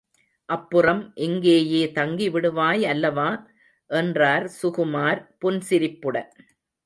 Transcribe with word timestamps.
அப்புறம் 0.49 1.01
இங்கேயே 1.17 1.91
தங்கி 1.91 2.29
விடுவாய் 2.29 2.81
அல்லவா? 2.85 3.27
என்றார் 3.91 4.49
சுகுமார் 4.61 5.21
புன்சிரிப்புடன். 5.39 6.31